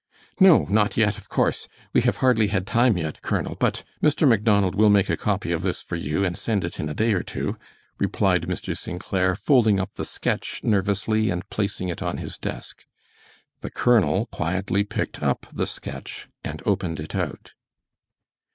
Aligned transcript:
"No, 0.39 0.65
not 0.67 0.97
yet, 0.97 1.19
of 1.19 1.29
course. 1.29 1.67
We 1.93 2.01
have 2.01 2.15
hardly 2.25 2.47
had 2.47 2.65
time 2.65 2.97
yet, 2.97 3.21
Colonel, 3.21 3.53
but 3.53 3.83
Mr. 4.01 4.27
Macdonald 4.27 4.73
will 4.73 4.89
make 4.89 5.11
a 5.11 5.15
copy 5.15 5.51
of 5.51 5.61
this 5.61 5.83
for 5.83 5.95
you 5.95 6.25
and 6.25 6.35
send 6.35 6.63
it 6.63 6.79
in 6.79 6.89
a 6.89 6.95
day 6.95 7.13
or 7.13 7.21
two," 7.21 7.55
replied 7.99 8.47
Mr. 8.47 8.75
St. 8.75 8.99
Clair, 8.99 9.35
folding 9.35 9.79
up 9.79 9.93
the 9.93 10.03
sketch, 10.03 10.63
nervously, 10.63 11.29
and 11.29 11.47
placing 11.51 11.89
it 11.89 12.01
on 12.01 12.17
his 12.17 12.39
desk. 12.39 12.83
The 13.59 13.69
colonel 13.69 14.25
quietly 14.31 14.83
picked 14.83 15.21
up 15.21 15.45
the 15.53 15.67
sketch 15.67 16.27
and 16.43 16.63
opened 16.65 16.99
it 16.99 17.13
out. 17.13 17.53